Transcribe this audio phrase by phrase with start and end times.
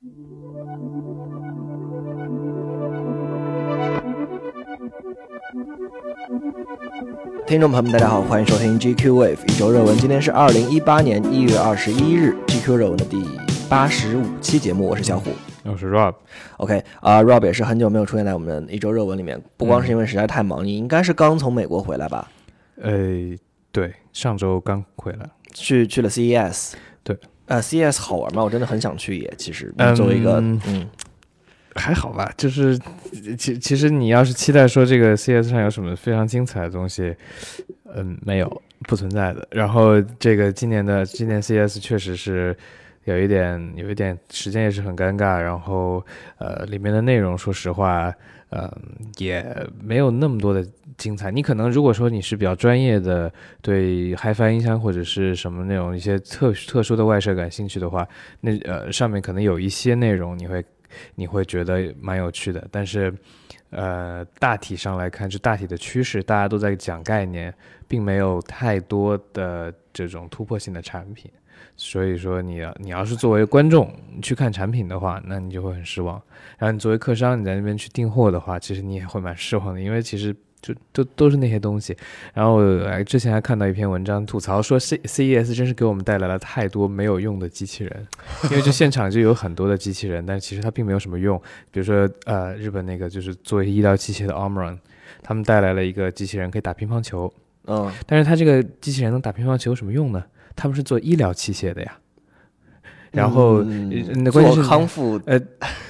[0.00, 0.12] 听
[7.60, 9.96] 众朋友们，大家好，欢迎收听 GQ Wave 一周热文。
[9.96, 13.20] 今天是二零一八年一月二十一日，GQ 热文的第
[13.68, 15.32] 八十五期节目，我是小虎。
[15.64, 22.30] 我是 Rob，OK 啊、r o b 也是很久没有出现在我们一周热文里面，不光是因为实在太忙，你应该是刚从美国回来吧？
[22.80, 23.36] 呃，
[23.72, 25.28] 对，上周刚回来。
[25.52, 27.18] 去去了 CES，对，
[27.48, 28.44] 呃，CES 好玩吗？
[28.44, 29.34] 我真的很想去耶。
[29.36, 30.88] 其实嗯作为一个嗯
[31.74, 32.78] 还好吧，就是
[33.36, 37.14] 其其实你要是期待说这个 CS 上有什么非常精彩的东西，
[37.94, 39.46] 嗯，没有，不存在的。
[39.50, 42.56] 然后这个今年的今年 CS 确实是
[43.04, 46.04] 有一点有一点时间也是很尴尬，然后
[46.38, 48.12] 呃里面的内容说实话，
[48.50, 48.70] 呃
[49.16, 49.44] 也
[49.82, 50.66] 没有那么多的
[50.96, 51.30] 精彩。
[51.30, 58.06] 你可能如果说你是比较专业的，对 HiFi 音箱或者是什么那种一些特特殊的外设感兴趣的话，
[58.40, 60.64] 那呃上面可能有一些内容你会
[61.14, 63.12] 你会觉得蛮有趣的，但是
[63.70, 67.52] 呃大体上来看，就大体的趋势，大家都在讲概念，
[67.86, 71.30] 并没有太多的这种突破性的产品。
[71.76, 76.20] 所以说你要你要是作为观众去看产品的话，那你就会很失望。
[76.58, 81.96] 然后你作为客商，你在那边去订货的话，其实你也会蛮失望的，因为其实就都都是那些东西。
[82.34, 88.06] 然后呃之前还看到一篇文章吐槽说 C CES 真是给我们带来了太多没有用的机器人，
[88.50, 91.40] 因为就现场就有很多的机器人，但其实它并没有什么用。
[91.70, 94.78] 比如说呃日本那个就是作为医疗器械的 Omron，
[95.22, 97.32] 他们带来了一个机器人可以打乒乓球，
[97.66, 100.24] 嗯，但是它这个机器人能打乒乓球有什么用呢？
[100.58, 101.96] 他们是做医疗器械的呀。
[103.10, 105.40] 然后，嗯呃那关键是康复呃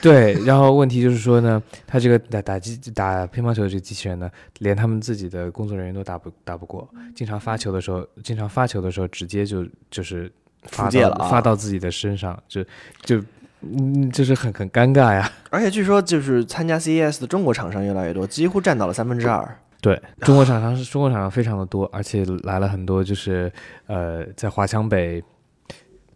[0.00, 4.30] 对，然后问题就是说呢，他这个打打机打乒乓球的这个机器人呢，
[4.60, 10.30] 连他们自己的工作人员都打不打不过，经常发球的时候，经常发球的时候直接就就是
[10.62, 12.62] 发到了啊发到自己的身上，就
[13.02, 13.20] 就
[13.62, 15.28] 嗯，就是很很尴尬呀。
[15.50, 19.58] 而且据说就是参加 CES 的中国厂商越来越多，几乎占到了三分之二。
[19.80, 23.50] 对，中国厂商是中国厂商非常的多，而且来了很多就是
[23.86, 25.22] 呃，在华强北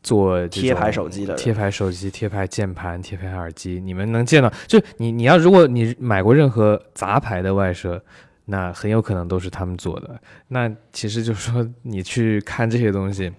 [0.02, 8.02] 做这贴牌手机的贴牌手机、贴牌键盘、贴牌耳机，你们能见到，就你你要如果你买过任何杂牌的外设，
[8.46, 10.20] 那很有可能都是他们做的。
[10.48, 13.32] 那其实就是说，你去看这些东西，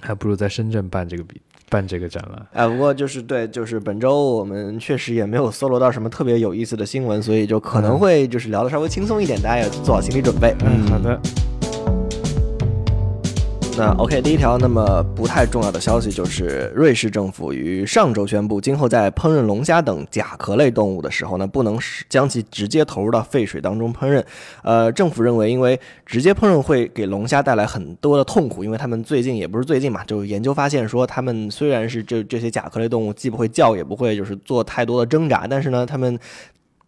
[0.00, 2.46] 还不如在深圳办这个比办这个展览。
[2.52, 10.54] 哎，不过就是对，就是本周我们确实也没有搜罗到什么特别有意思的新闻，所以就可能会就是聊得稍微轻松一点，大家要做好心理准备。
[10.64, 11.20] 嗯，好的。
[13.78, 21.78] 那 OK，第一条，那么不太重要的消息就是，瑞士政府于上周宣布，今后在烹饪龙虾等甲壳类动物的时候呢，不能
[22.08, 24.20] 将其直接投入到沸水当中烹饪。
[24.64, 36.18] 呃，政府认为，因为直接烹饪会给龙虾带来很多的痛苦，因为他们最近也不是最近嘛，就研究发现说，他们虽然是这这些甲壳类动物，既不会叫，也不会就是做太多的挣扎，但是呢，他们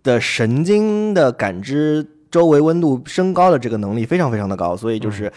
[0.03, 5.33] 的神经的感知周围温度升高的这个能力非常非常的高，所以就是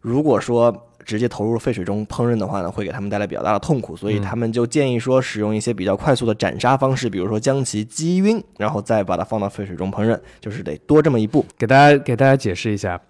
[0.00, 11.44] 如果说直接投入沸水中烹饪的话呢，会给他们带来比较大的痛苦，所以他们就建议说使用一些比较快速的斩杀方式，比如说将其击晕，然后再把它放到沸水中烹饪，就是得多这么一步。
[11.58, 13.00] 给大家给大家解释一下，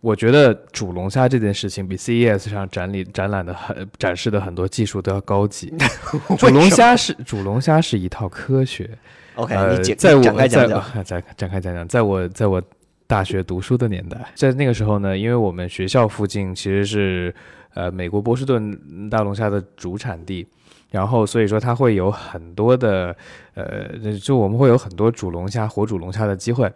[0.00, 5.72] 我觉得煮龙虾这件事情比 CES 上展里展览的很展示的很多技术都要高级。
[6.38, 8.90] 煮龙虾是煮龙虾是一套科学。
[9.36, 10.84] OK，、呃你解在我展开讲讲。
[10.94, 12.62] 在展展开讲讲，在我在我
[13.06, 17.34] 大学读书的年代，在那个时候呢，因为我们学校附近其实是
[17.74, 20.46] 呃美国波士顿大龙虾的主产地。
[20.90, 23.16] 然后，所以说它会有很多的，
[23.54, 26.72] 呃，就我们会有很多煮龙虾、活煮龙虾的机会。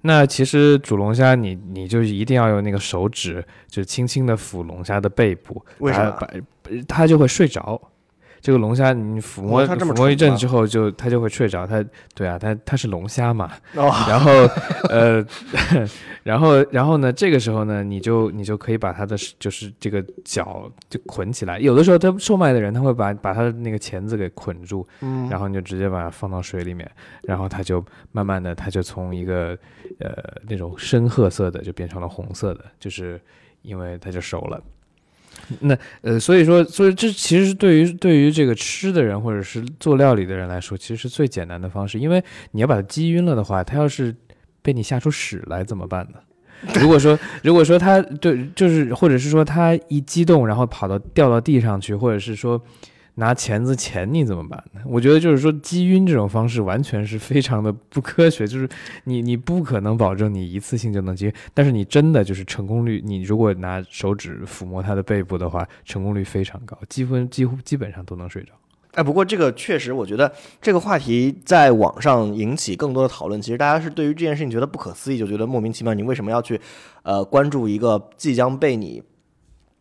[0.00, 6.26] 那其实煮龙虾你，你就一定要用那个手指，就轻轻的抚龙虾的背部，为什么把
[6.62, 7.78] 把它就会睡着。
[8.40, 11.66] 这个龙虾你抚摸、抚摸一阵之后就，它就会睡着。
[11.66, 11.84] 它
[12.14, 13.50] 对啊，它它是龙虾嘛。
[13.74, 14.30] 哦， 然后
[14.88, 15.24] 呃，
[16.22, 21.58] 然后然后呢，这个时候呢，你就你就可以把它的就是这个脚就捆起来。
[21.58, 26.88] 有的时候他售卖的人他会把把它的那个钳子给捆住，嗯，然后你就直接把它放到水里面，
[27.22, 29.58] 然后它就慢慢的，它就从一个
[29.98, 30.12] 呃
[30.48, 33.20] 那种深褐色的就变成了红色的，就是
[33.62, 34.62] 因为它就熟了。
[35.60, 44.14] 那呃，所以说，所以这其实是对于对于这个吃的人或者是做料理的人来说，其实是最简单的方式，因为你要把它击晕了的话，它要是
[44.62, 46.18] 被你吓出屎来怎么办呢？
[46.80, 52.60] 如果说，如果说它对，就是或者是说它一激动，然后跑到掉到地上去，或者是说
[53.18, 54.80] 拿钳子钳你怎么办呢？
[54.86, 58.68] 我觉得就是说击晕这种方式完全是非常的不科学，就是
[59.04, 68.52] 你你不可能保证你一次性就能击，但是你真的就是成功率，你如果拿手指抚摸它的背部的话，成功率非常高，几乎几乎基本上都能睡着。
[68.92, 70.32] 哎，不过这个确实，我觉得
[70.62, 73.40] 这个话题在网上引起更多的讨论。
[73.40, 76.60] 其实大家是对于这件事情觉得不可思议，就觉得莫名其妙，你为什么要去
[77.02, 79.02] 呃关注一个即将被你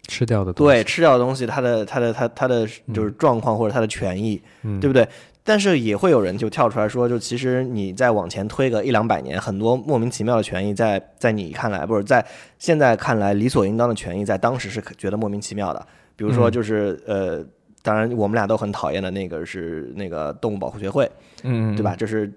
[0.07, 5.07] 吃掉的东西对吃掉的东西，它的它的它它的就是状况或者它的权益，嗯对不对？
[5.43, 12.25] 但是也会有人就跳出来说，就其实你再往前推个一两百年，很多莫名其妙的权益在在你看来，不是在
[12.59, 15.87] 现在看来理所应当的权益，在当时是觉得莫名其妙的。
[16.17, 17.45] 比如说，嗯就是、呃，
[17.81, 21.09] 当然我们俩都很讨厌的那个是那个动物保护协会，
[21.43, 21.95] 嗯，对吧？
[21.95, 22.29] 就是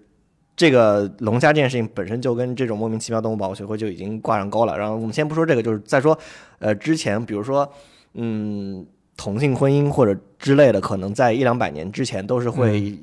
[0.61, 4.77] 这个龙虾这件事情本身就跟这种莫名其妙动物保护协会就已经挂上钩了。
[4.77, 6.19] 然后我们先不说这个，就是再说，
[6.59, 7.67] 呃，之前比如说，
[8.13, 8.85] 嗯，
[9.17, 12.95] 同性婚姻或者之类的，可能在一两百年之前都是会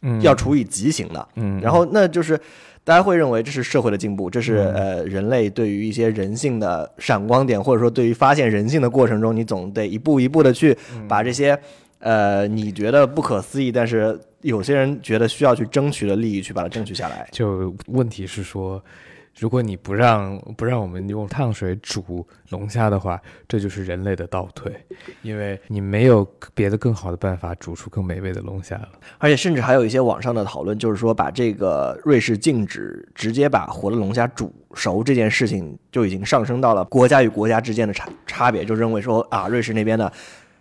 [0.00, 1.28] 嗯要处以极刑的。
[1.34, 2.40] 嗯，然后那就是
[2.84, 11.58] 大家会认为这是社会的进步，这是嗯呃人类对于一些人性的闪光点，或者说对于发现人性的过程中，你总得一步一步的去嗯把这些
[12.04, 17.26] 呃你觉得不可思议，但是有些人觉得需要去争取的利益去把它争取下来。
[17.32, 18.82] 就问题是说，
[19.38, 23.18] 如果你不让不让我们用烫水煮龙虾的话，
[23.48, 24.70] 这就是人类的倒退，
[25.22, 28.88] 因为你没有别的更好的办法煮出更美味的龙虾了。
[29.16, 40.12] 而且甚至还有一些网上的讨论，就是说把这个瑞士禁止直接把活的龙虾煮熟这件事情，就已经上升到了国家与国家之间的差差别，就认为说啊，瑞士那边的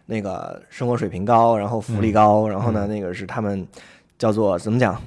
[0.06, 3.68] 那个生活水平高，然后福利高，然后呢，那个是他们
[4.18, 5.02] 叫做怎么讲，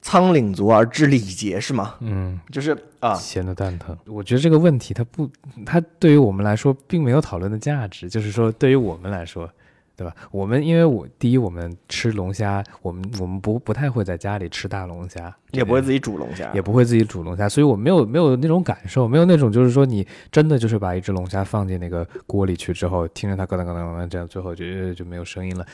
[0.00, 1.94] 仓廪足而知礼节是吗？
[2.00, 3.96] 嗯，就是啊，闲的蛋疼。
[4.06, 5.30] 我觉得这个问题它不，
[5.64, 8.08] 它对于我们来说并没有讨论的价值。
[8.08, 9.50] 就是说，对于我们来说，
[9.96, 10.12] 对吧？
[10.32, 25.64] 我们因为我第一，我们吃龙虾，我们我们不不太会在家里吃大龙虾，也不会自己煮龙虾，也不会自己煮龙虾，所以我没有没有那种感受，没有那种就是说你真的就是把一只龙虾放进那个锅里去之后，听着它咯噔咯噔咯噔这样，最后就就没有声音了，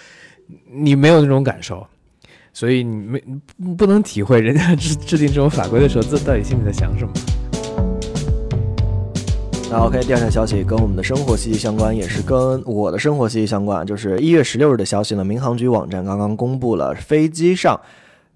[0.71, 1.87] 你没有那种感受，
[2.53, 3.25] 所以你没
[3.57, 7.13] 不不能体会人家制制定这种法规的时候，这到底心里在想什么。
[9.73, 13.87] 那 OK，第二条消息跟我们的生活息息相关，也是跟我的生活息息相关。
[13.87, 17.81] 就是一月十六日的消息呢，民航局网站刚刚公布了飞机上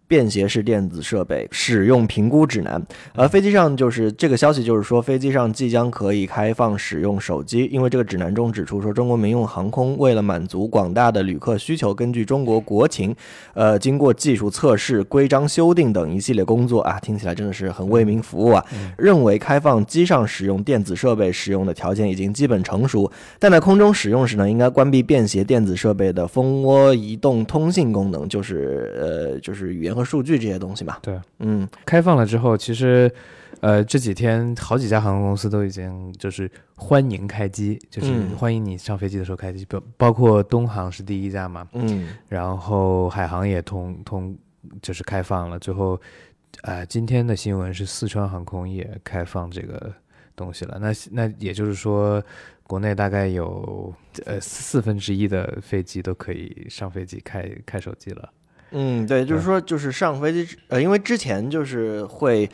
[0.07, 2.81] 便携式电子设备使用评估指南。
[3.15, 13.15] 呃，飞机上就是这个消息，就是说飞机上即将可以开放使用手机，因为这个指南中指出说，中国民用航空为了满足广大的旅客需求，根据中国国情，
[13.55, 18.65] 呃，经过技术测试、规章修订等一系列工作啊，听起来真的是很为民服务啊。
[18.99, 30.99] 认为开放机上使用电子设备使用的条件已经基本成熟，但在空中使用时呢，应该关闭便携电子设备的蜂窝移动通信功能，就是呃，就是语言和数据这些东西嘛。
[31.01, 33.11] 对，嗯，开放了之后，其实，
[33.61, 44.37] 呃，这几天好几家航空公司都已经就是欢迎开机，就是嗯欢迎你上飞机的时候开机，包包括东航是第一家嘛，嗯，然后海航也通通
[44.83, 46.01] 就是开放了，最后，
[46.63, 49.93] 呃，今天的新闻是四川航空也开放这个
[50.35, 50.79] 东西了。
[50.81, 52.23] 那那也就是说，
[52.67, 53.93] 国内大概有
[54.25, 58.31] 呃四分之一的飞机都可以上飞机开开手机了。
[58.71, 62.49] 嗯，对，就是说，就是上飞机之，呃，因为之前就是会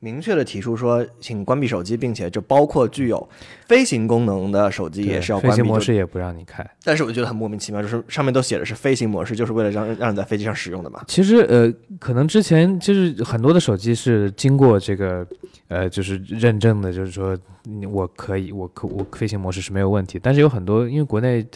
[0.00, 3.28] 明确的提出说，请关闭手机，并且就包括具有
[3.68, 5.56] 飞行功能的手机也是要关闭。
[5.56, 6.68] 飞行模式也不让你开。
[6.82, 11.02] 但是我觉得很莫名其妙，就是上面都写的是飞行模式，就是为了让让你在飞机上使用的嘛。
[11.06, 15.24] 其实呃，可能之前就是很多的手机是经过这个
[15.68, 20.18] 呃，就是认证的，就是说你我可以，我可我飞行模式是没有问题。
[20.20, 21.46] 但是有很多，因为国内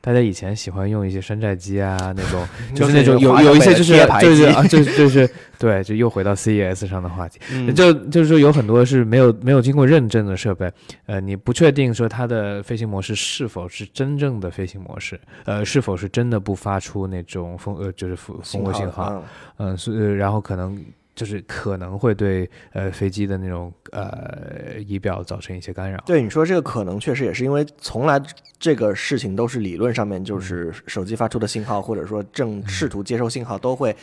[0.00, 5.28] 大家以前喜欢用一些山寨机啊， 那种就是那种有有一些就是就是啊，就是就是
[5.58, 7.40] 对，就又回到 CES 上的话题。
[7.52, 7.74] 嗯。
[7.74, 10.70] 就就是说有很多是没有没有经过认证的设备，
[11.06, 19.22] 呃，你不确定说它的飞行模式是否是真正的飞行模式，呃，是否是真的不发出那种蜂呃就是蜂蜂窝信号，
[19.58, 19.70] 嗯。
[19.70, 20.80] 嗯，所以然后可能
[21.18, 26.00] 就是可能会对呃飞机的那种呃仪表造成一些干扰。
[26.06, 28.22] 对你说这个可能确实也是因为从来
[28.56, 33.94] 这个事情都是理论上面就是手机发出的信号，或者说正试图接收信号都会。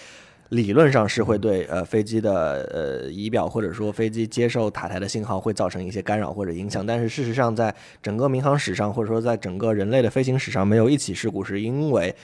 [0.50, 12.16] 理论上是会对呃飞机的呃仪表或者说飞机接受塔台的信号会造成一些干扰或者影响，但是事实上在整个民航史上或者说在整个人类的飞行史上，没有一起事故是因为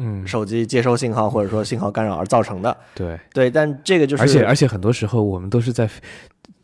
[0.00, 2.76] 嗯，手机接收信号或者说信号干扰而造成的。
[2.94, 5.88] 对，对，但这个就是而且而且很多时候我们都是在。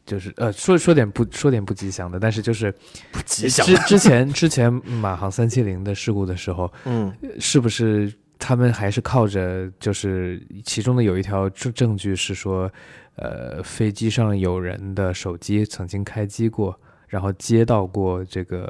[0.07, 2.73] 就是呃，说说点不说点不吉祥的，但是就是
[3.11, 3.67] 不吉祥。
[3.67, 12.71] 之之前之前马航三七零的事故的时候，嗯是不是他们还是靠着就是其中的有一条证证据是说，
[13.17, 18.65] 呃，飞机上有人的手机曾经开机过，然后接到过这个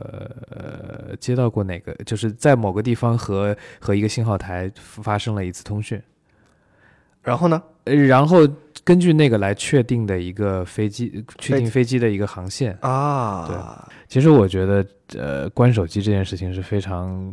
[0.50, 6.00] 呃，接到过哪个，就是在某个地方和和一个信号台发生了一次通讯，
[7.22, 7.62] 然后呢？
[7.84, 8.46] 呃，然后
[8.84, 13.46] 根据那个来确定的一个飞机，确定飞机的一个航线啊。
[13.46, 13.56] 对，
[14.08, 17.32] 其实我觉得，呃，关手机这件事情是非常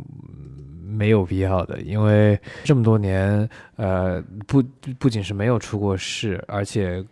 [0.86, 4.62] 没有必要的，因为这么多年，呃，不
[4.98, 7.04] 不仅是没有出过事，而且。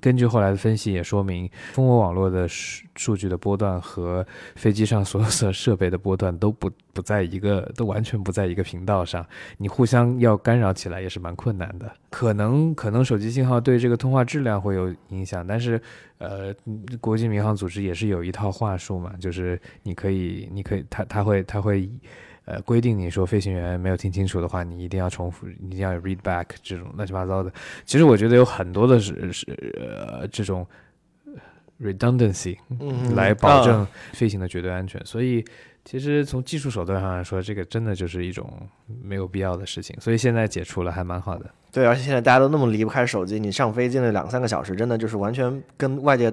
[0.00, 9.24] 根据后来的分析也说明，蜂窝网络的数数据的波段和飞机上所有的设备的波段都不不在一个，都完全不在一个频道上。
[9.56, 11.90] 你互相要干扰起来也是蛮困难的。
[12.10, 15.80] 可能可能手机信号对这个通话质量会有影响，但是
[16.18, 16.54] 呃，
[17.00, 21.88] 国际民航组织也是有一套话术嘛，就是你可以你可以他他会他会。
[22.48, 27.52] 呃，规定你说飞行员没有听清楚的话，你一定要重复，一定要有 read back 这种乱七八糟的。
[27.84, 29.46] 其实我觉得有很多的是是
[29.78, 30.66] 呃这种
[31.78, 32.56] redundancy
[33.14, 34.98] 来保证飞行的绝对安全。
[35.04, 35.44] 所以
[35.84, 38.50] 其实从技术手段上来说，这个真的就是一种
[39.02, 39.94] 没有必要的事情。
[40.00, 41.44] 所以现在解除了还蛮好的。
[41.70, 46.32] 对，而且现在大家都那么离不开手机，你上飞机那两三个小时，真的就是完全跟外界。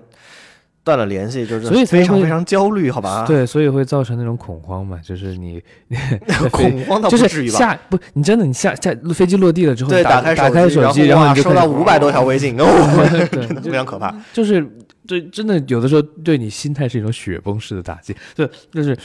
[0.85, 3.25] 断了联系，就是所以非常非常焦虑，好吧？
[3.27, 5.61] 对，所以会造成那种恐慌嘛，就是你
[6.51, 7.57] 恐慌倒不至于吧？
[7.57, 12.65] 下不，你真的你下下飞机落地了之后，对，打开打开手机，然后你就收到五百多条微信，哦，
[13.65, 14.13] 非常可怕。
[14.31, 14.65] 就是
[15.07, 18.97] 对，真的有的时候对你心态是一种雪崩式的打击，就就是。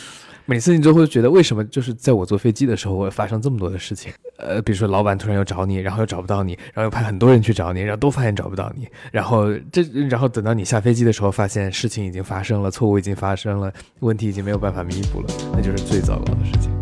[0.46, 4.12] 每次你都会觉得，为什么就是在我坐飞机的时候会发生这么多的事情？
[4.36, 16.72] 呃，比如说老板突然又找你，然后又找不到你，然后又派很多人去找你，然后都发现找不到你，然后这，然后等到你下飞机的时候，发现事情已经发生了，错误已经发生了，问题已经没有办法弥补了，那就是最糟糕的事情。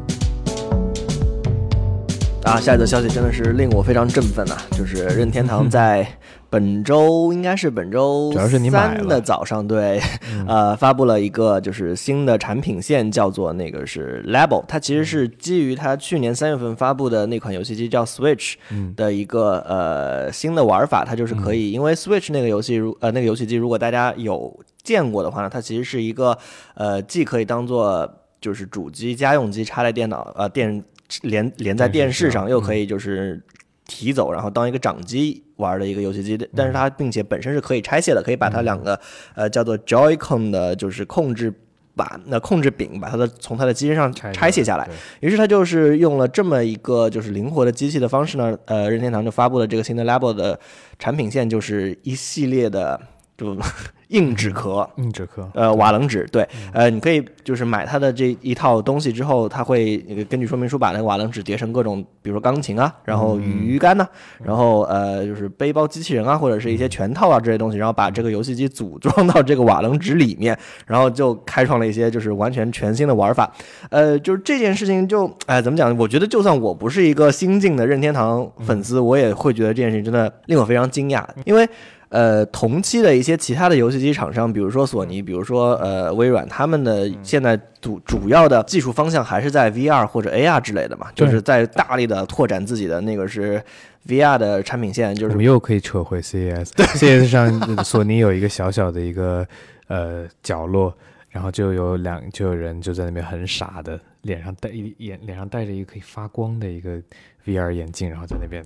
[2.45, 4.57] 啊，下一则消息真的是令我非常振奋呐！
[4.71, 6.09] 就是任天堂 在
[6.51, 8.33] 本周，应该是本周
[8.71, 10.01] 三的早上，对，
[10.49, 18.55] 呃，发布了一个就是新的产品线，叫做那个是 Label，它其实是基于它去年三月份发布的那款游戏机叫 Switch
[18.97, 26.37] 的一个呃新的玩法，它就是可以，因为 Switch 那个游戏如呃那个游戏机，如果大家有见过的话呢，它其实是一个
[26.75, 30.83] 呃既可以当做就是主机家用机插在电脑呃电。
[31.23, 33.43] 连连在电视上，又可以就是
[33.89, 39.01] 提走，然后当一个掌机玩的一个游戏机，但是它并且本身是可以拆卸的，可以把它两个
[39.35, 41.53] 呃叫做 Joy-Con 的，就是控制
[41.97, 44.89] 板，那控制柄把它的从它的机身上拆卸下来。
[45.19, 50.61] 于是它就是用了这么一个就是灵活的机器的方式呢，呃，任天堂就发布了这个新的 Label 的
[50.99, 53.01] 产品线，就是一系列的
[53.37, 53.57] 就。
[54.09, 59.99] 硬纸壳，硬纸壳，呃，瓦楞纸，对，呃，你可以就是买它的这一套东西之后，它会
[60.29, 64.07] 根据说明书把那个瓦楞纸叠成各种，比如说钢琴啊，然后鱼竿呐，
[64.43, 73.53] 然后呃，就是背包机器人啊，或者是一些拳套啊这些东西，然后把这个游戏机组装到这个瓦楞纸里面，然后就开创了一些就是完全全新的玩法，
[73.91, 75.95] 呃，就是这件事情就，哎，怎么讲？
[75.99, 81.69] 我觉得就算我不是一个新晋的任天堂粉丝，我也会觉得这件事情真的令我非常惊讶，因为。
[82.11, 93.63] 呃，同期的一些其他的游戏机厂商，比如说索尼，比如说呃微软，他们的现在主主要的技术方向还是在 VR 或者 AR 之类的嘛，就是在大力的拓展自己的那个是
[94.07, 95.15] VR 的产品线。
[95.15, 99.47] 就是我们又可以扯回 CES，对 CES 上索尼有一个小小的一个
[99.89, 100.97] 呃角落，
[101.29, 106.99] 然后就有两就有人就在那边很傻的脸上戴一眼脸上戴着一个可以发光的一个
[107.45, 108.65] VR 眼镜，然后在那边。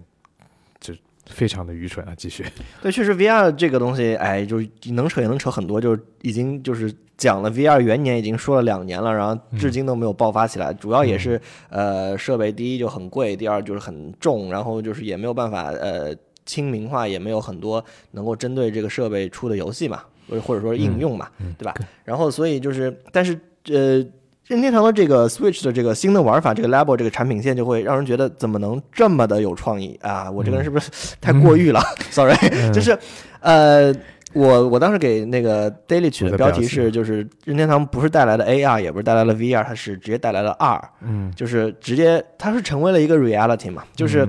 [1.33, 2.15] 非常的愚蠢啊！
[2.17, 2.45] 继续，
[2.83, 10.73] 对，确实 VR 这个东西，哎，就是能扯也能扯很多，就是已经就是讲了 VR 元年，已经说了两年了，然后至今都没有爆发起来。
[10.75, 21.75] 主要也是呃，设备第一就很贵，第二就是很重，然后就是也没有办法呃亲民化，也没有很多能够针对这个设备出的游戏嘛，或者或者说应用嘛，对吧？
[22.05, 24.05] 然后所以就是，但是呃。
[24.53, 30.31] 任天堂的这个 Switch 的这个新的玩法，这个 Label 这个产品线就会让人觉得怎么能这么的有创意啊？
[30.31, 30.91] 我这个人是不是
[31.23, 31.81] 太过誉了？
[32.13, 32.37] Sorry，
[32.71, 32.99] 就是
[33.41, 33.91] 呃，
[34.35, 44.29] 我我当时给那个 Daily 取的标题是，就是任天堂不是带来了 AR，也不是带来了 VR，它是直接带来了 R，嗯，就是直接它是成为了一个 reality 嘛，就是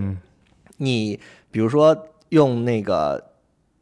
[0.77, 1.19] 你
[1.51, 1.97] 比如说
[2.29, 3.21] 用那个。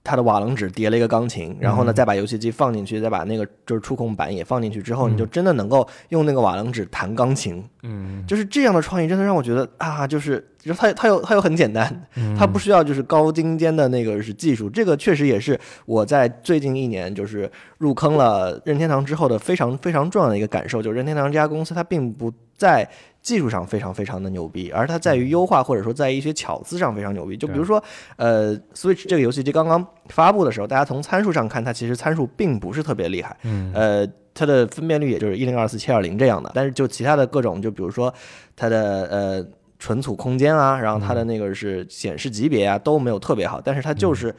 [0.03, 7.63] 它的瓦楞纸叠了一个钢琴，然后呢，再把游戏机放进去，再把那个就是触控板也放进去之后，你就真的能够用那个瓦楞纸弹钢琴。
[7.83, 14.69] 嗯，就是这样的创意，真的让我觉得啊，就是就它它又它又很简单，它不需要就是高精尖的那个是技术。
[14.69, 22.87] 这个确实也是我在最近一年就是入坑了任天堂之后的非常非常重要的一个感受，就是任天堂这家公司它并不在。
[23.21, 27.37] 技术上非常非常的牛逼，而它在于优化或者说在一些巧思上非常牛逼。
[27.37, 27.83] 就比如说，
[28.15, 33.37] 呃，Switch 这个游戏机刚刚发布的时候，大家从参数上看，它其实参数并不是特别厉害。
[33.43, 33.71] 嗯。
[33.73, 38.11] 呃，它的分辨率也就是一零二四七二零这样的，但是就其他的各种，就比如说
[38.55, 39.45] 它的呃
[39.77, 44.33] 存储空间啊，然后它的那个是显示级别啊都没有特别好，但是它就是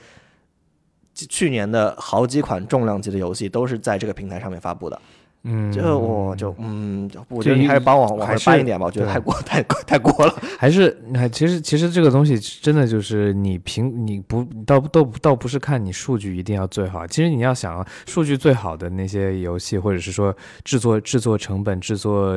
[1.14, 4.98] 去年的好几款重量级的游戏都是在这个平台上面发布的。
[5.44, 10.34] 嗯，就我就嗯，我觉得你还是帮我往回搬一点吧，我觉得太过太太过了。
[10.56, 20.32] 还是还其实其实这个东西真的就是你凭你不倒倒倒不是看你数据一定要最好，其实你要想数据最好的那些游戏，或者是说
[20.62, 22.36] 制作制作成本、制作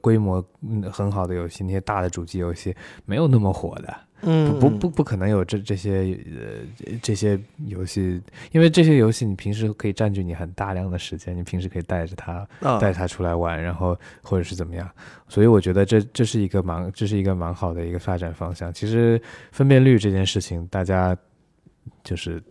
[0.00, 0.42] 规模
[0.90, 3.94] 很好的游戏，那些大的主机游戏没有那么火的。
[4.22, 8.20] 嗯，不不不可能有这这些呃这些游戏，
[8.52, 12.46] 因为这些游戏你平时可以占据你很大量的时间，你平时可以带着它
[12.80, 14.88] 带它出来玩，然后或者是怎么样，
[15.28, 18.72] 所以我觉得这这是一个蛮这是一个蛮好的一个发展方向。
[18.72, 19.20] 其实
[19.52, 21.16] 分辨率这件事情，大家。
[22.02, 22.42] 就是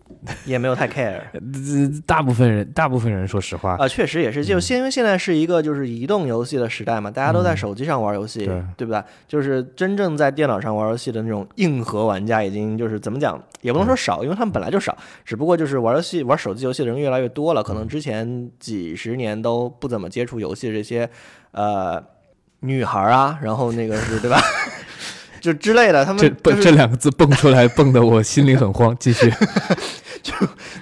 [0.45, 1.21] 也没有太 care，
[2.05, 9.03] 大部分人，大部分人说实话啊，确实也是，就现因为现在是一个就是移动游戏的时代嘛，大家都在手机上玩游戏，对不对？
[9.27, 21.07] 就是真正在电脑上玩游戏的那种硬核玩家，已经就是怎么讲，也不能说少，因为他们本来就少，只不过就是玩游戏、玩手机游戏的人越来越多了，可能之前几十年都不怎么接触游戏的这些
[21.51, 22.03] 呃
[22.61, 24.39] 女孩啊，然后那个是对吧？
[25.43, 28.95] 就之类的，他们这蹦这两个字蹦出来，蹦得我心里很慌。
[28.97, 29.29] 继续，
[30.23, 30.33] 就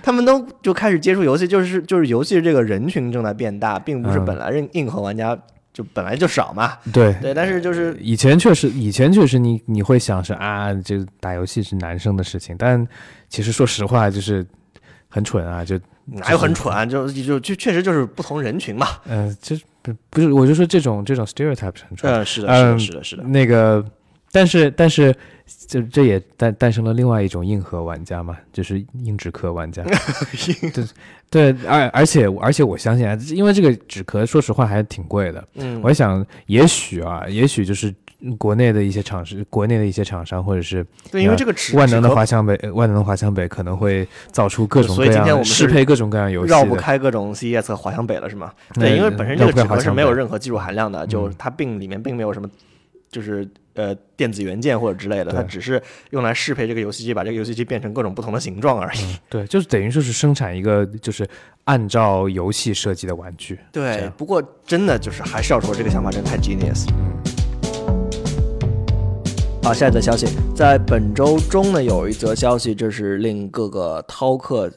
[0.03, 5.35] 他们都就开始接触游戏，就是就是游戏这个人群正在变大，并不是本来硬硬核玩家
[5.73, 6.73] 就本来就少嘛。
[6.93, 12.87] 对对，但是就是以前确实，以前确实你你会想是啊，这打游戏是男生的事情，但
[13.29, 14.45] 其实说实话就是
[15.09, 15.75] 很蠢啊，就
[16.05, 18.87] 哪有很蠢啊，就就就确实就是不同人群嘛。
[19.07, 22.13] 嗯，就不不是，我就说这种这种 stereotype 是很蠢。
[22.13, 23.83] 嗯，是的，是的，是的，是的，那个。
[24.31, 25.13] 但是，但是，
[25.67, 29.83] 这这也诞诞生了另外一种硬核玩家嘛，就是硬纸壳玩家。
[31.29, 35.45] 对对，而而且而且我相信啊，因为这个纸壳说实话还挺贵的。
[35.55, 37.93] 嗯，我想也许啊，也许就是
[38.37, 48.51] 国内的一些厂商，国内的一些厂商，或者是对，因为这个万能的华强北，万能的华强北可能会造出各种各样适配各种各样游戏，绕不开各种 CES 和华强北了，是吗？
[48.73, 52.49] 对，因为本身这个纸壳是没有任何技术含量的，就它并里面并没有什么。
[53.11, 59.17] 就是呃电子元件或者之类的，它只是用来适配这个游戏机，把这个游戏机变成各种不同的形状而已。
[59.29, 61.27] 对，就是等于说是生产一个就是
[61.65, 63.59] 按照游戏设计的玩具。
[63.71, 66.87] 对，不过真的就是还是要说这个想法真的太 genius。
[69.63, 74.69] 好，下一则消息，在本周中呢有一则消息，这是令各个饕客。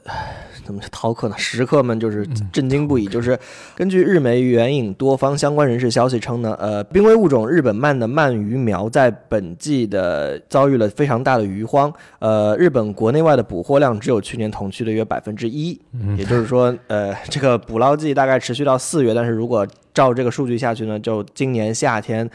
[0.62, 1.34] 怎么饕客呢？
[1.38, 3.06] 食客们就是震惊不已。
[3.06, 3.38] 就是
[3.74, 11.92] 根据日媒援引多方相关人士消息称呢，呃，濒危物种日本鳗的鳗鱼苗在本季的遭遇了非常大的鱼荒。
[12.18, 15.78] 呃，日本国内外的捕获量只有去年同期的约百分之一。
[16.16, 22.30] 也就是说，呃，这个捕捞季大概持续到四月，但是如果照这个数据下去呢，就今年夏天。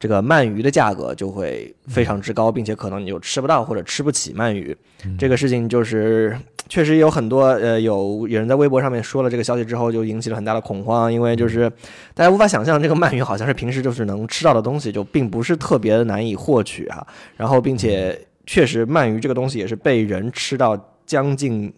[0.00, 4.76] 这个鳗鱼的价格就会非常之高，并且可能你就吃不到或者吃不起鳗鱼。
[5.18, 11.68] 这个事情就是确实有很多呃有有人在微博上面说了这个消息之后，就引起了很大的恐慌，因为就是
[12.14, 17.04] 大家无法想象这个鳗鱼好像是平时就是能吃到的东西，就并不是特别的难以获取啊。
[17.36, 21.72] 然后并且确实鳗鱼这个东西也是被人吃到将近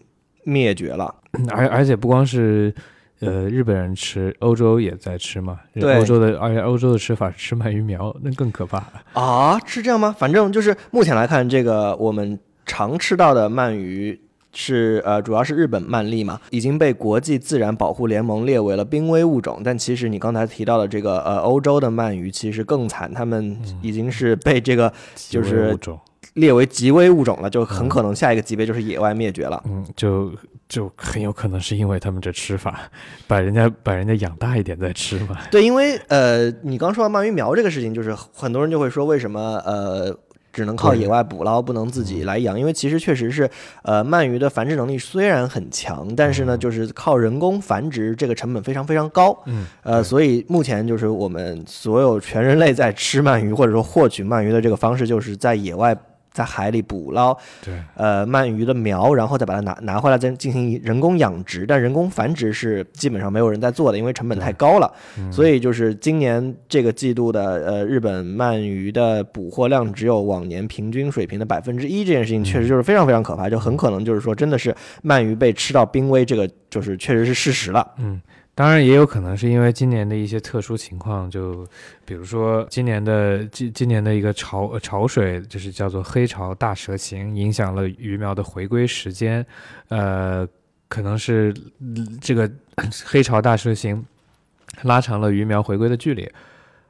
[0.45, 1.15] 灭绝了，
[1.49, 2.75] 而而且不光是。
[3.21, 5.61] 呃，日本人吃，欧洲也在吃嘛？
[5.75, 9.61] 对，欧洲的，而且欧洲的吃法是吃鳗鱼苗，那更可怕啊！
[9.67, 10.15] 是这样吗？
[10.19, 14.19] 反正就是目前来看，这个我们常吃到的鳗鱼
[14.53, 19.61] 是呃，主要是日本鳗鲡嘛，已经被国际自然保护联盟列为了濒危物种。
[19.63, 25.77] 但其实你刚才提到的这个呃，欧洲的鳗鱼其实更惨，他们已经是被这个就是
[26.41, 29.63] 列为极危物种了，就很可能下一个级别就是野外灭绝了。
[29.67, 30.33] 嗯，就。
[30.71, 32.83] 就很有可能是因为他们这吃法，
[33.27, 35.37] 把人家把人家养大一点再吃嘛。
[35.51, 40.17] 对，因为呃，你刚说到鳗鱼苗这个事情，就是很多人就会说，为什么呃
[40.53, 42.57] 只能靠野外捕捞，不能自己来养？
[42.57, 43.51] 因为其实确实是，
[43.83, 49.37] 呃，鳗鱼的繁殖能力虽然很强，但是呢，就是靠人工繁殖，这个成本非常非常高。
[49.47, 55.99] 嗯，呃，所以目前就是我们所有全人类在吃鳗鱼或者说获取鳗鱼的这个方式，就是在野外。
[56.33, 61.67] 在海里捕捞，对，呃，鳗鱼的苗，然后再把它拿拿回来，再进行人工养殖。
[61.67, 64.93] 但人工繁殖是基本上没有人在做的，因为成本太高了。
[65.33, 77.87] 所以就是今年这个季度的呃日本鳗鱼的捕获量只有往年平均水平的百分之一，这件事情确实就是非常非常可怕，就很可能就是说真的是鳗鱼被吃到濒危，这个就是确实是事实了。
[77.99, 78.21] 嗯。
[78.55, 81.67] 当然也有可能是因为今年的一些特殊情况，就
[82.05, 89.45] 比如说今年的今今年的一个潮潮水，就是叫做黑潮大蛇行，影响了鱼苗的回归时间，
[89.89, 90.47] 呃，
[90.89, 92.51] 可能是嗯这个
[93.07, 94.05] 黑潮大蛇行
[94.83, 96.31] 拉长了鱼苗回归的距离，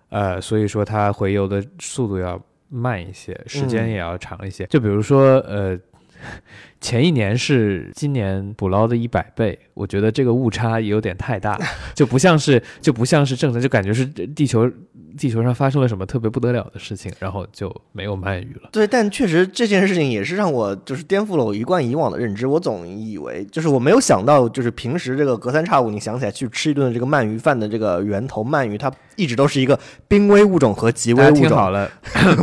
[0.08, 3.90] 呃，所以说它回游的速度要慢一些，时间嗯。
[3.90, 4.66] 也要长一些。
[4.66, 5.78] 就比如说，呃，
[6.80, 11.58] 前一年是今年捕捞的一百倍，我觉得这个误差也有点太大，
[11.94, 14.70] 就不像是就不像是正常，就感觉是地球
[15.16, 18.68] 地球上发生了什么特别不得了的事情，然后就没有鳗鱼了。
[18.72, 22.46] 对，但确实这件事情也是让我就是颠覆了我一贯以往的认知。
[22.46, 31.40] 我总以为就是我没有想到，就是平时这个隔三差五你想起来去吃一顿这个鳗鱼饭的这个源头鳗鱼，它一直都是一个濒危物种和极危物种。
[31.40, 31.90] 听好了，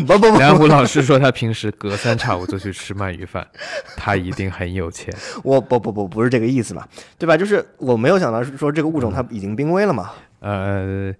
[0.07, 3.47] 不不不，梁虎老师说他平时隔三差五就去吃鳗鱼饭，
[3.95, 5.13] 他一定很有钱。
[5.43, 7.37] 我不不不不是这个意思嘛，对吧？
[7.37, 10.11] 就是我没有想到是说这个物种它已经濒危了嘛。
[10.39, 11.11] 呃，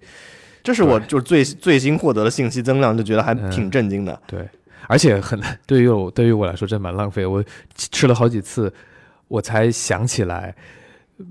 [0.68, 4.20] 这是我就是最最新获得的信息增量，就觉得还嗯挺震惊的。
[4.26, 4.46] 对，
[4.86, 7.24] 而且很对于我对于我来说真蛮浪费。
[7.24, 7.42] 我
[7.74, 8.70] 吃了好几次，
[9.28, 10.54] 我才想起来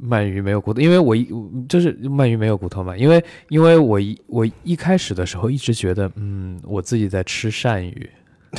[0.10, 1.30] 鳗鱼没有骨头，因为我一
[1.70, 8.10] 就是鳗鱼没有骨头嘛，因为因为我一我一开始的时候一直觉得，嗯，我自己在吃鳝鱼，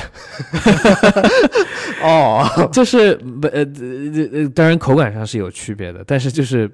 [2.01, 6.71] 哦，就是不呃呃呃，当然口感上是有区别的，但是就是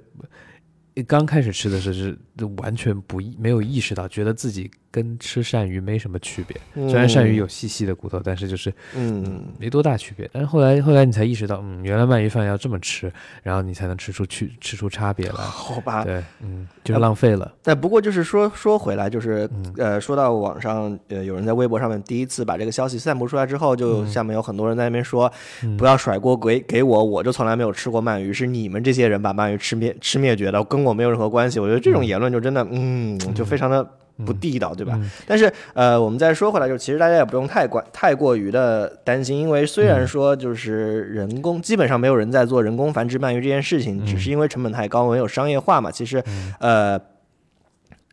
[1.08, 2.18] 刚开始吃的时候是
[2.58, 6.88] 完全不意没有意识到，觉得自己跟吃鳝鱼没什么区别。
[6.90, 10.30] 虽然鳝鱼有细细的骨头，但是就是嗯，没多大区别。
[10.34, 13.12] 但是后来后来你才意识到，嗯，原来鳗鱼饭要这么吃，
[13.44, 15.36] 然后你才能吃出去吃出差别来。
[15.44, 16.04] 好吧。
[16.04, 17.54] 对，嗯，就是浪费了。
[17.64, 25.32] 但不过就是说说回来，就是嗯呃，说到网上呃，有人在微博上面第一次把这个消息散布出来之后，就下面有很多人在那边说，
[25.64, 31.60] 嗯不要甩锅给给我，我就从来没有吃过鳗鱼，是你们这些人把鳗鱼吃灭吃灭绝的，跟我没有任何关系。
[31.60, 33.88] 我觉得这种言论就真的，嗯，就非常的
[34.26, 34.94] 不地道，对吧？
[34.96, 35.10] 嗯。
[35.28, 39.88] 但是呃，我们再说回来，就其实大家也不用太关太过于的担心，因为虽嗯。
[39.88, 45.92] 然说就是人工基本上没有人在做人工繁殖鳗鱼这件事情，嗯只是因为成本太高，没有商业化嘛。
[45.92, 46.24] 其实
[46.60, 47.00] 呃，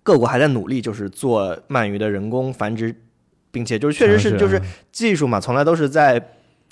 [0.03, 2.95] 各国还在努力，就是做鳗鱼的人工繁殖，
[3.51, 4.63] 并且就是确实是就是啊。
[4.91, 6.21] 技术嘛，从来都是在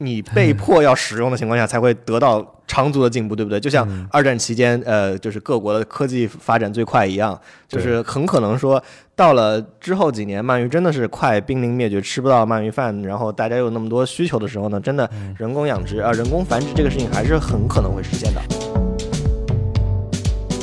[0.01, 3.61] 你被迫要使用的情况下才会得到长足的进步，对不对？
[3.61, 8.83] 就像嗯二战期间，呃，就是各国的科技发展最快一样，就是很可能说
[9.15, 18.41] 到了之后几年，鳗鱼真的是快濒临灭绝，吃不到鳗鱼饭，然后大家有那么多需求的时候呢，真的嗯人工养殖啊、人工繁殖这个事情还是很可能会实现的。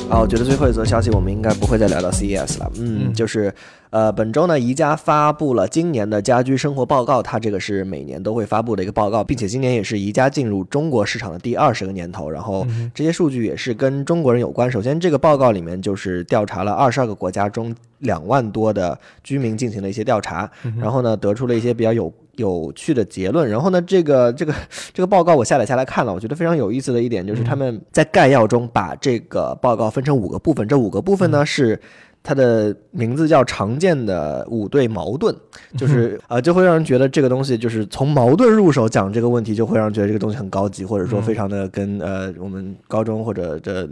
[0.09, 2.71] 啊，我觉得最后一则消息我们应该不会再聊到 CES 了。
[2.77, 3.53] 嗯，嗯就是
[3.89, 12.29] 呃，本周呢，宜家发布了今年的家居生活报告，它这个是每年都会发布的一个报告，并且今年也是宜家进入中国市场的第二十个年头。
[12.29, 14.69] 然后这些数据也是跟中国人有关。
[14.69, 22.11] 首先，这个报告里面就是调查了二十二个国家中两万多的居民进行了一些调查，然后呢，得出了一些比较有。
[22.37, 24.53] 有趣的结论，然后呢，这个这个
[24.93, 31.81] 这个报告我下载下来看了，我觉得非常有意思的一点就是他们在概要中把这个报告分成五个部分，这五个部分呢是
[32.27, 35.33] 它的名字叫常见的五对矛盾，
[35.77, 43.87] 就是呃就会让人觉得这个东西就是从矛盾入手讲这个问题，就会让人觉得这个东西很高级，或者说非常的跟呃我们高中或者这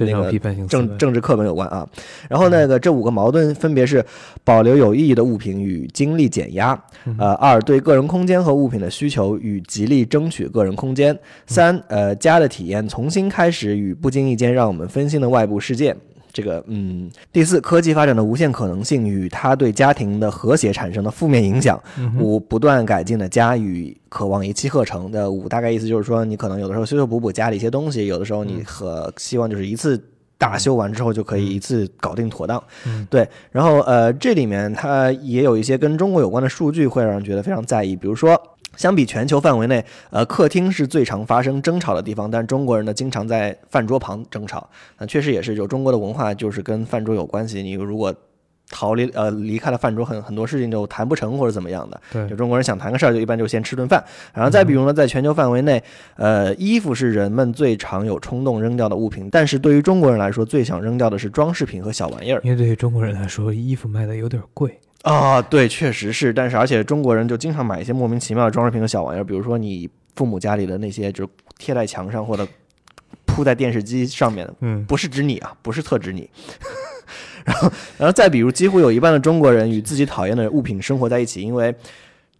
[0.00, 0.30] 那个
[0.66, 1.88] 政政治课本有关啊。
[2.28, 4.04] 然后那个这五个矛盾分别是
[4.44, 6.78] 保留有意义的物品与精力减压，
[7.16, 15.96] 呃，二对个人空间和物品的需求与极力争取个人空间，三呃家的体验重新开始与不经意间让我们分心的外部世界。
[16.32, 21.80] 这个，嗯，第四，科技发展的无限可能性与它对家庭的和谐产生的负面影响。
[22.18, 30.02] 五，不断改进的家与渴望一气呵成的五，大概意思就是说，你可能有的时候修修补补家里一些东西，有的时候你和希望就是一次
[30.36, 32.62] 大修完之后就可以一次搞定妥当。
[32.86, 33.28] 嗯对。
[33.50, 38.40] 然后呃，这里面它也有一些跟中国有关的数据，会让人觉得非常在意，比如说。
[38.78, 44.70] 相比全球范围内，呃，客厅是最常发生争吵的地方，但中国人呢经常在饭桌旁争吵。
[44.98, 47.60] 那、确实也是，就中国的文化就是跟饭桌有关系。
[47.60, 48.14] 你如果
[48.70, 52.00] 逃离呃离开了饭桌，很很多事情就谈不成或者怎么样的。
[52.12, 54.04] 对就中国人想谈个事儿，就一般就先吃顿饭。
[54.32, 55.82] 然后再比如呢，在全球范围内，
[56.16, 62.40] 呃，衣服是人们最常有冲动扔掉的物品，但是对于中国人来说，最想扔掉的是装饰品和小玩意儿。
[62.44, 64.78] 因为对于中国人来说，衣服卖的有点贵。
[65.02, 72.46] 啊，对，确实是，但是而且中国人就经常买一些莫名其妙的装饰品和小玩意儿，比如说你父母家里的那些，就是贴在墙上或者
[73.24, 76.28] 铺在电视机上面的，嗯，不是指你啊，不是特指你。
[77.44, 81.74] 然后，然后再比如，几乎有一半的中国人与自己讨厌的物品生活在一起，因为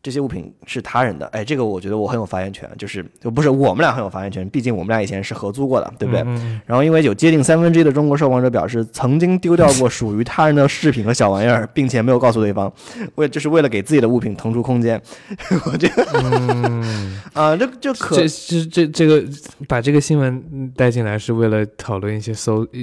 [0.09, 6.23] 这些物品是他人的，哎，这个我觉得我很有发言权，就是就不是我们俩很有发言权，毕竟我们俩以前是合租过的，对不对？
[6.23, 12.73] 嗯然后因为有接近三分之一的中国受访者表示曾经丢掉过属于他人的饰品和小玩意儿，并且没有告诉对方，
[13.17, 14.99] 为这是为了给自己的物品腾出空间。
[15.67, 19.23] 我觉得嗯， 啊、这这可这这这这个
[19.67, 22.81] 把这个新闻带进来是为了讨论一些搜，呃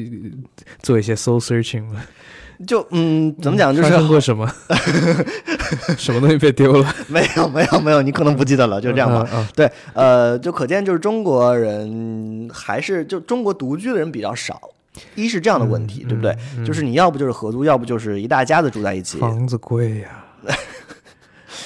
[0.83, 2.03] 做一些 soul searching 吗？
[2.67, 3.75] 就嗯，怎么讲？
[3.75, 4.49] 就发是生过什么？
[5.97, 6.95] 什么东西被丢了？
[7.07, 9.27] 没有没有没有，你可能不记得了，就这样吧。
[9.33, 9.41] 嗯。
[9.41, 14.59] 嗯对，呃，就可见就是中国人还是就中国独居的人比较少，
[15.15, 16.35] 一是这样的问题，嗯对不对？
[16.57, 20.23] 嗯就是你要不就是合租，要不就是一大家子住在一起，房子贵呀、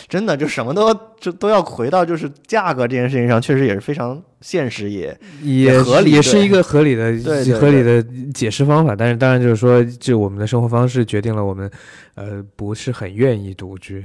[0.09, 7.13] 真的就什么都就都要回到就是价格这件事情上，确实也是非常现实也，也合理也是一个合理的、
[7.59, 8.95] 合理的解释方法。
[8.95, 11.69] 但是当然就是说，就我们的生活方式决定了我们，
[12.15, 14.03] 呃，不是很愿意独居。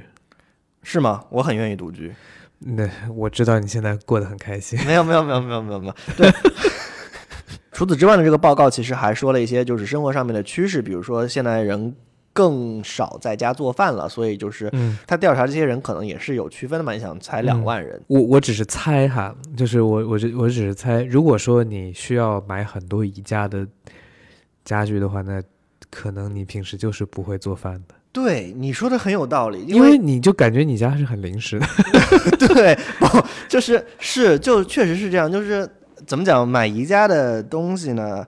[0.83, 1.25] 是吗？
[1.31, 2.13] 我很愿意独居。
[2.59, 4.79] 那我知道你现在过得很开心。
[4.87, 6.31] 没有没有没有没有没有没有，对。
[7.73, 11.93] 除此之外的这个报告其实还说了一些就是生活上面的趋势，比如说现在人
[12.35, 16.93] 更少在家做饭了，所以就是嗯，他调查这些人可能也是有区分的嘛。
[16.93, 23.67] 你想才两万人，我我只是猜哈，就是我我只我只是猜，如果说你需要买很多宜家的
[24.65, 25.41] 家具的话，那
[25.91, 31.67] 可能你平时就是不会做饭的，对你说的很有道理，因为你就感觉你家是很临时的。
[32.49, 33.07] 对不
[33.49, 35.69] 就是是就确实是这样，就是
[36.07, 38.27] 怎么讲买宜家的东西呢？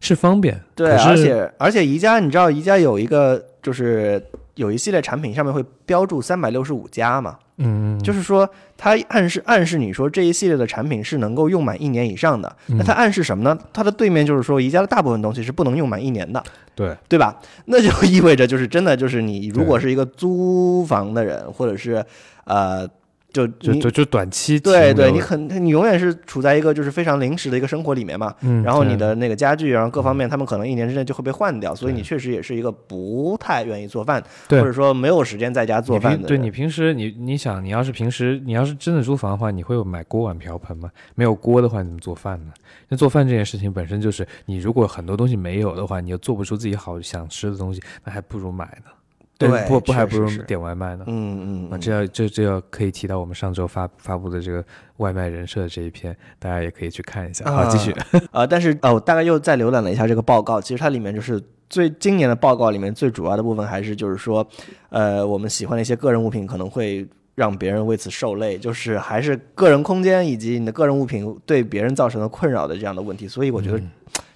[0.00, 4.22] 是方便，对，而且而且宜家，你知道宜家有一个就是
[4.54, 12.56] 有一系列产品上面会标注三百六十五加嘛，嗯，就是说它暗示暗示你说这一系列的产品是能够用满一年以上的。
[12.66, 13.58] 那它暗示什么呢？
[13.72, 16.42] 它的对面就是说宜家的大部分东西是不能用满一年的，
[16.74, 17.40] 对，对吧？
[17.64, 22.04] 那就意味着就是真的就是你如果是一个租房的人，或者是
[22.44, 22.88] 呃。
[23.36, 36.26] 就就就就短期对对，你很你永远是处在一个就是非常临时的一个生活里面嘛，嗯，然后你的那个家具，然后各方面，他们可能一年之内就会被换掉，所以你确实也是一个不太愿意做饭，对或者说没有时间在家做饭的。
[36.26, 40.90] 对你平时你你想，你要是平时你要是真的租房的话，你会有买锅碗瓢盆吗？
[41.14, 42.52] 没有锅的话，你怎么做饭呢？
[42.88, 48.90] 那做饭这件事情本身就是，你如果很多东西没有的话，你又做不出自己好想吃的东西，那还不如买呢。
[49.38, 51.02] 对不不还不如点外卖呢。
[51.02, 54.64] 啊，嗯嗯嗯，这要这这要可以提到我们上周发发布的这个
[54.96, 57.44] 外卖人设这一篇，大家也可以去看一下。
[57.50, 57.94] 好，继续。
[58.32, 64.46] 呃，但是呃，我大概又再浏览了一下这个报告，其实它里面就是最今年的报告里面最主要的部分还是就是说，
[64.88, 73.28] 呃，我们喜欢的一些个人物品可能会让别人为此受累，就是还是个人空间以及你的个人物品对别人造成的困扰的这样的问题。
[73.28, 73.78] 所以我觉得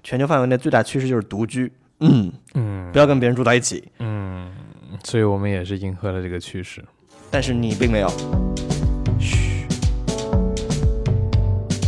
[0.03, 3.85] 全球范围内最大趋势就是独居，嗯，嗯不要跟别人住在一起。
[4.01, 4.51] 嗯，
[5.05, 6.85] 所以我们也是迎合了这个趋势。
[7.31, 8.09] 但是你并没有。
[9.19, 9.67] 嘘。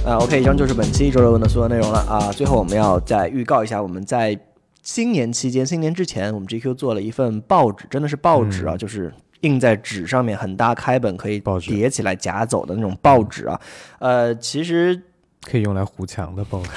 [0.05, 2.33] 啊，OK，以上就是本期周热问的所有内容了啊。
[2.33, 4.39] 最后我们要再预告一下，我们在
[4.83, 13.61] 新年期间、新年之前，我们 GQ 做了一份报纸，真的是报纸啊，就是印在纸上面，很大开本，可以叠起来夹走的那种报纸啊。
[14.01, 15.01] 呃，其实
[15.49, 16.71] 可以用来糊墙的报纸。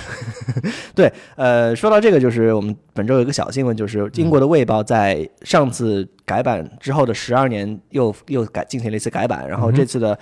[0.96, 10.18] 对，呃，说到这个，就是我们本周有一个小新闻，就是英国的《卫报》在上次改版之后的十二年又又改进行了一次改版，然后这次的。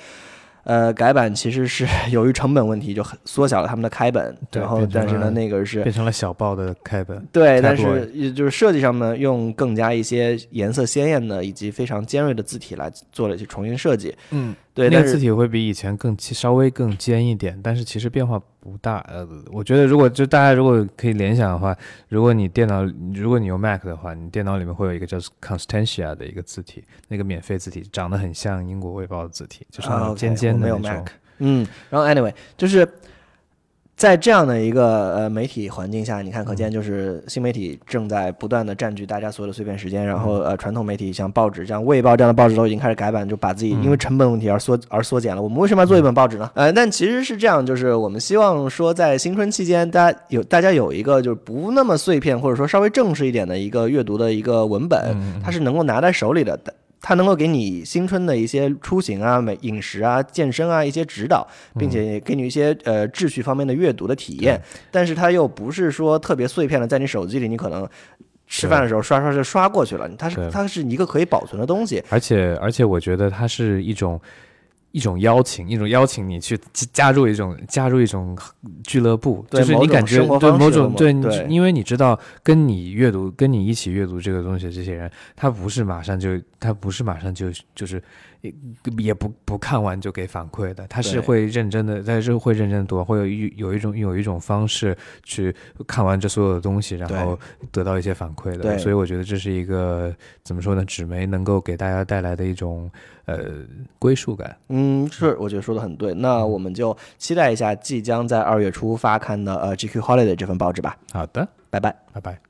[0.65, 7.21] 呃，改版其实是由于成本问题，就很缩小了他们的开本，然后但是呢，那个是变成了小报的开本。
[7.33, 14.15] 对，但是也就是设计上呢，用更加一些颜色鲜艳的以及非常尖锐的字体来做了一些重新设计。
[14.31, 18.97] 嗯，对，那个字体会比以前更稍微更尖一点，但是其实变化不大。
[19.07, 21.77] 呃，我觉得如果就大家如果可以联想的话，
[22.09, 22.83] 如果你电脑
[23.13, 31.11] 如果你用 Mac 的话，你电脑里面会有一个叫 Constantia 的一个字体，那个免费字体长得很像英国卫报的字体，就是那啊种尖尖的没有的那种 Mac。
[31.39, 32.87] 嗯，然后 anyway 就是。
[33.95, 45.41] 在这样的一个呃媒体环境下，你看，可嗯见就是新媒体正在不断的占据大家所有的碎片时间，然嗯后呃传统媒体像报纸，像《卫报》这样的报纸都已经开始改版，就把自己因为成本问题而缩而缩减了。
[45.41, 46.49] 我们为什么要做一本报纸呢？
[46.55, 56.59] 呃，但其实是这样，就是我们希望说在新春期间，大家有大家有一个就是不那么碎片，或者说稍微正式一点的一个阅读的一个文本，它是能够拿在手里的。
[57.05, 61.45] 它能够给你新春的一些出行啊、美饮食啊、健身啊一些指导，
[61.77, 64.59] 并且也给你一些呃秩序方面的阅读的体验。
[64.89, 67.85] 但是它又不是说特别碎片的，在你手机里，你可能
[68.47, 70.09] 吃饭的时候刷刷就刷过去了。
[70.17, 72.01] 它是它是一个可以保存的东西。
[72.09, 74.19] 而且而且，我觉得它是一种
[74.93, 78.37] 一种邀请，一种邀请你去加加入一种加入一种
[78.83, 81.11] 俱乐部，就是你感觉对某种对，
[81.49, 88.01] 因为你知道跟你阅读跟你一起阅读这个东西的这些人，他不是马上就他不是马上就就是
[88.43, 88.53] 也
[88.97, 95.55] 也不不看完就给反馈的，他是会认真的，他是会认真读，会有一有一种有一种方式去
[95.87, 97.39] 看完这所有的东西，然后
[97.71, 98.77] 得到一些反馈的。
[98.77, 100.83] 所以我觉得这是一个怎么说呢？
[100.83, 102.91] 纸媒能够给大家带来的一种
[103.23, 103.45] 呃
[103.97, 104.53] 归属感。
[104.67, 106.13] 嗯，是，我觉得说的很对。
[106.13, 110.97] 那我们就期待一下即将在二月初发刊的呃《GQ Holiday》这份报纸吧。
[111.13, 111.95] 好的，拜拜。
[112.11, 112.43] 拜拜。